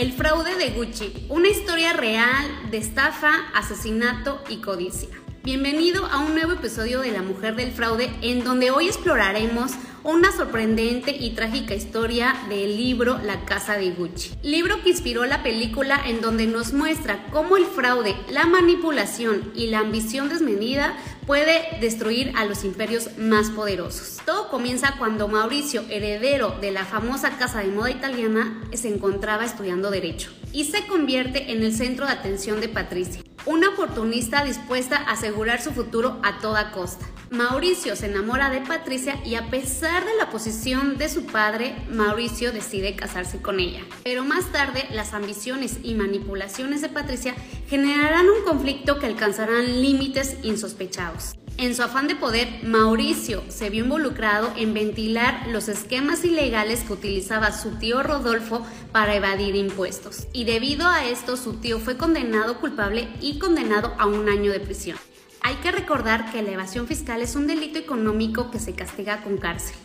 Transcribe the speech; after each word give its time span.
El 0.00 0.14
fraude 0.14 0.56
de 0.56 0.70
Gucci, 0.70 1.26
una 1.28 1.48
historia 1.48 1.92
real 1.92 2.70
de 2.70 2.78
estafa, 2.78 3.32
asesinato 3.54 4.42
y 4.48 4.62
codicia. 4.62 5.10
Bienvenido 5.42 6.04
a 6.04 6.18
un 6.18 6.34
nuevo 6.34 6.52
episodio 6.52 7.00
de 7.00 7.12
La 7.12 7.22
Mujer 7.22 7.56
del 7.56 7.72
Fraude 7.72 8.10
en 8.20 8.44
donde 8.44 8.70
hoy 8.70 8.88
exploraremos 8.88 9.72
una 10.04 10.32
sorprendente 10.32 11.16
y 11.18 11.30
trágica 11.30 11.74
historia 11.74 12.36
del 12.50 12.76
libro 12.76 13.18
La 13.24 13.46
Casa 13.46 13.78
de 13.78 13.90
Gucci. 13.90 14.32
Libro 14.42 14.82
que 14.82 14.90
inspiró 14.90 15.24
la 15.24 15.42
película 15.42 15.98
en 16.06 16.20
donde 16.20 16.46
nos 16.46 16.74
muestra 16.74 17.24
cómo 17.32 17.56
el 17.56 17.64
fraude, 17.64 18.14
la 18.30 18.44
manipulación 18.44 19.50
y 19.54 19.68
la 19.68 19.78
ambición 19.78 20.28
desmedida 20.28 20.94
puede 21.26 21.78
destruir 21.80 22.32
a 22.36 22.44
los 22.44 22.62
imperios 22.62 23.16
más 23.16 23.48
poderosos. 23.48 24.18
Todo 24.26 24.50
comienza 24.50 24.96
cuando 24.98 25.26
Mauricio, 25.26 25.84
heredero 25.88 26.58
de 26.60 26.70
la 26.70 26.84
famosa 26.84 27.38
casa 27.38 27.60
de 27.60 27.68
moda 27.68 27.90
italiana, 27.90 28.60
se 28.74 28.88
encontraba 28.88 29.46
estudiando 29.46 29.90
derecho 29.90 30.30
y 30.52 30.64
se 30.64 30.86
convierte 30.86 31.52
en 31.52 31.62
el 31.62 31.74
centro 31.74 32.04
de 32.04 32.12
atención 32.12 32.60
de 32.60 32.68
Patricia, 32.68 33.22
una 33.46 33.70
oportunista 33.70 34.44
dispuesta 34.44 34.96
a 34.96 35.12
asegurar 35.12 35.60
su 35.62 35.70
futuro 35.72 36.18
a 36.22 36.38
toda 36.38 36.72
costa. 36.72 37.06
Mauricio 37.30 37.94
se 37.94 38.06
enamora 38.06 38.50
de 38.50 38.60
Patricia 38.60 39.20
y 39.24 39.36
a 39.36 39.50
pesar 39.50 40.04
de 40.04 40.16
la 40.16 40.30
posición 40.30 40.98
de 40.98 41.08
su 41.08 41.26
padre, 41.26 41.76
Mauricio 41.88 42.50
decide 42.50 42.96
casarse 42.96 43.40
con 43.40 43.60
ella. 43.60 43.82
Pero 44.02 44.24
más 44.24 44.50
tarde, 44.50 44.88
las 44.90 45.14
ambiciones 45.14 45.78
y 45.84 45.94
manipulaciones 45.94 46.82
de 46.82 46.88
Patricia 46.88 47.34
generarán 47.68 48.28
un 48.28 48.44
conflicto 48.44 48.98
que 48.98 49.06
alcanzarán 49.06 49.80
límites 49.80 50.38
insospechados. 50.42 51.36
En 51.60 51.74
su 51.74 51.82
afán 51.82 52.08
de 52.08 52.16
poder, 52.16 52.48
Mauricio 52.62 53.44
se 53.48 53.68
vio 53.68 53.84
involucrado 53.84 54.50
en 54.56 54.72
ventilar 54.72 55.46
los 55.48 55.68
esquemas 55.68 56.24
ilegales 56.24 56.84
que 56.84 56.94
utilizaba 56.94 57.52
su 57.52 57.72
tío 57.72 58.02
Rodolfo 58.02 58.66
para 58.92 59.14
evadir 59.14 59.54
impuestos. 59.54 60.26
Y 60.32 60.44
debido 60.44 60.88
a 60.88 61.04
esto, 61.04 61.36
su 61.36 61.60
tío 61.60 61.78
fue 61.78 61.98
condenado 61.98 62.60
culpable 62.60 63.10
y 63.20 63.38
condenado 63.38 63.92
a 63.98 64.06
un 64.06 64.30
año 64.30 64.50
de 64.52 64.60
prisión. 64.60 64.96
Hay 65.42 65.56
que 65.56 65.70
recordar 65.70 66.32
que 66.32 66.40
la 66.40 66.52
evasión 66.52 66.86
fiscal 66.86 67.20
es 67.20 67.36
un 67.36 67.46
delito 67.46 67.78
económico 67.78 68.50
que 68.50 68.58
se 68.58 68.72
castiga 68.72 69.22
con 69.22 69.36
cárcel. 69.36 69.76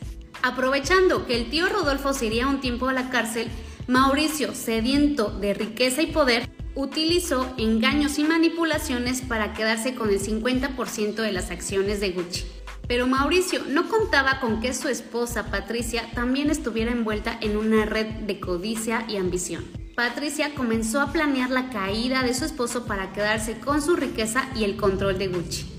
Aprovechando 0.44 1.28
que 1.28 1.36
el 1.36 1.50
tío 1.50 1.68
Rodolfo 1.68 2.14
se 2.14 2.28
iría 2.28 2.48
un 2.48 2.62
tiempo 2.62 2.88
a 2.88 2.94
la 2.94 3.10
cárcel, 3.10 3.50
Mauricio, 3.88 4.56
sediento 4.56 5.30
de 5.30 5.54
riqueza 5.54 6.02
y 6.02 6.08
poder, 6.08 6.50
utilizó 6.76 7.54
engaños 7.58 8.20
y 8.20 8.24
manipulaciones 8.24 9.22
para 9.22 9.54
quedarse 9.54 9.96
con 9.96 10.10
el 10.10 10.20
50% 10.20 11.16
de 11.16 11.32
las 11.32 11.50
acciones 11.50 12.00
de 12.00 12.12
Gucci. 12.12 12.46
Pero 12.88 13.08
Mauricio 13.08 13.62
no 13.68 13.90
contaba 13.90 14.40
con 14.40 14.62
que 14.62 14.74
su 14.74 14.90
esposa 14.90 15.50
Patricia 15.50 16.12
también 16.14 16.52
estuviera 16.52 16.92
envuelta 16.92 17.38
en 17.42 17.58
una 17.58 17.86
red 17.86 18.06
de 18.06 18.40
codicia 18.40 19.06
y 19.08 19.18
ambición. 19.18 19.66
Patricia 19.96 20.54
comenzó 20.54 21.02
a 21.02 21.12
planear 21.12 21.50
la 21.50 21.70
caída 21.70 22.22
de 22.22 22.34
su 22.34 22.44
esposo 22.44 22.86
para 22.86 23.14
quedarse 23.14 23.60
con 23.60 23.82
su 23.82 23.96
riqueza 23.96 24.50
y 24.54 24.66
el 24.66 24.76
control 24.76 25.18
de 25.18 25.30
Gucci. 25.30 25.72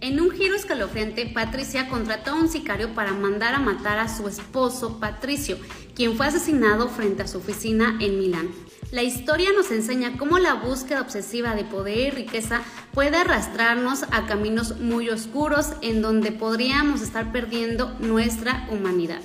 En 0.00 0.20
un 0.20 0.30
giro 0.30 0.54
escalofriante, 0.54 1.26
Patricia 1.26 1.88
contrató 1.88 2.32
a 2.32 2.34
un 2.34 2.48
sicario 2.48 2.94
para 2.94 3.12
mandar 3.12 3.54
a 3.54 3.58
matar 3.58 3.98
a 3.98 4.14
su 4.14 4.28
esposo 4.28 5.00
Patricio, 5.00 5.56
quien 5.94 6.16
fue 6.16 6.26
asesinado 6.26 6.88
frente 6.88 7.22
a 7.22 7.26
su 7.26 7.38
oficina 7.38 7.98
en 8.00 8.18
Milán. 8.18 8.50
La 8.94 9.02
historia 9.02 9.50
nos 9.52 9.72
enseña 9.72 10.16
cómo 10.16 10.38
la 10.38 10.54
búsqueda 10.54 11.00
obsesiva 11.00 11.56
de 11.56 11.64
poder 11.64 11.98
y 11.98 12.10
riqueza 12.10 12.62
puede 12.92 13.16
arrastrarnos 13.16 14.04
a 14.12 14.24
caminos 14.26 14.78
muy 14.78 15.10
oscuros 15.10 15.72
en 15.82 16.00
donde 16.00 16.30
podríamos 16.30 17.02
estar 17.02 17.32
perdiendo 17.32 17.96
nuestra 17.98 18.68
humanidad. 18.70 19.20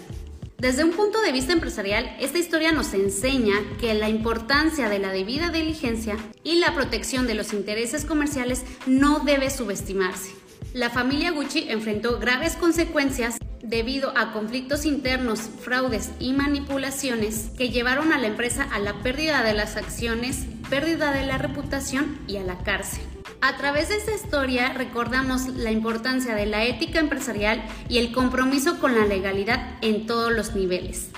Desde 0.57 0.83
un 0.83 0.89
punto 0.89 1.21
de 1.21 1.31
vista 1.31 1.53
empresarial, 1.53 2.17
esta 2.19 2.39
historia 2.39 2.71
nos 2.71 2.95
enseña 2.95 3.53
que 3.79 3.93
la 3.93 4.09
importancia 4.09 4.89
de 4.89 4.97
la 4.97 5.11
debida 5.11 5.51
diligencia 5.51 6.17
y 6.43 6.55
la 6.55 6.73
protección 6.73 7.27
de 7.27 7.35
los 7.35 7.53
intereses 7.53 8.05
comerciales 8.05 8.63
no 8.87 9.19
debe 9.19 9.52
subestimarse. 9.52 10.31
La 10.73 10.89
familia 10.89 11.29
Gucci 11.29 11.69
enfrentó 11.69 12.17
graves 12.17 12.55
consecuencias 12.55 13.37
debido 13.61 14.14
a 14.17 14.31
conflictos 14.31 14.86
internos, 14.86 15.42
fraudes 15.61 16.11
y 16.20 16.33
manipulaciones 16.33 17.52
que 17.58 17.70
llevaron 17.70 18.14
a 18.14 18.17
la 18.17 18.27
empresa 18.27 18.67
a 18.71 18.80
la 18.80 18.93
pérdida 19.02 19.43
de 19.43 19.53
las 19.53 19.75
acciones, 19.75 20.45
pérdida 20.70 21.11
de 21.11 21.25
la 21.25 21.37
reputación 21.37 22.20
y 22.27 22.37
a 22.37 22.43
la 22.43 22.58
cárcel. 22.59 23.03
A 23.42 23.55
través 23.55 23.89
de 23.89 23.95
esta 23.95 24.14
historia 24.14 24.73
recordamos 24.73 25.47
la 25.47 25.71
importancia 25.71 26.36
de 26.36 26.45
la 26.45 26.65
ética 26.65 26.99
empresarial 26.99 27.64
y 27.87 27.99
el 27.99 28.11
compromiso 28.11 28.80
con 28.80 28.95
la 28.95 29.05
legalidad 29.05 29.77
en 29.81 30.05
todos 30.08 30.31
los 30.31 30.55
niveles. 30.55 31.09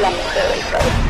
La 0.00 0.10
mujer 0.10 0.44
del. 0.52 1.07